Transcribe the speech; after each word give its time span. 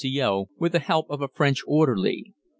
C.O., 0.03 0.49
with 0.57 0.71
the 0.71 0.79
help 0.79 1.11
of 1.11 1.21
a 1.21 1.27
French 1.27 1.61
orderly. 1.67 2.33